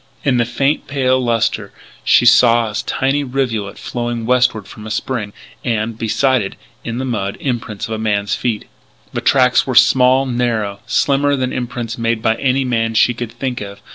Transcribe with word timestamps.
In 0.23 0.37
the 0.37 0.45
faint, 0.45 0.87
pale 0.87 1.23
lustre 1.23 1.71
she 2.03 2.25
saw 2.25 2.71
a 2.71 2.75
tiny 2.87 3.23
rivulet 3.23 3.77
flowing 3.77 4.25
westward 4.25 4.67
from 4.67 4.87
a 4.87 4.89
spring, 4.89 5.31
and, 5.63 5.95
beside 5.95 6.41
it, 6.41 6.55
in 6.83 6.97
the 6.97 7.05
mud, 7.05 7.37
imprints 7.39 7.87
of 7.87 7.93
a 7.93 7.99
man's 7.99 8.33
feet. 8.33 8.65
The 9.13 9.21
tracks 9.21 9.67
were 9.67 9.75
small, 9.75 10.25
narrow, 10.25 10.79
slimmer 10.87 11.35
than 11.35 11.53
imprints 11.53 11.99
made 11.99 12.23
by 12.23 12.33
any 12.37 12.65
man 12.65 12.95
she 12.95 13.13
could 13.13 13.31
think 13.31 13.61
of. 13.61 13.79